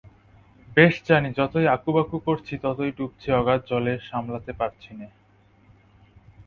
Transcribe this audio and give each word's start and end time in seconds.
বেশ 0.77 0.95
জানি 1.07 1.29
যতই 1.33 1.67
আঁকুবাঁকু 1.67 2.17
করছি 2.19 2.53
ততই 2.57 2.91
ডুবছি 2.97 3.27
অগাধ 3.31 3.61
জলে, 3.67 3.93
সামলাতে 4.09 4.51
পারছি 4.53 4.91
নে। 4.93 5.07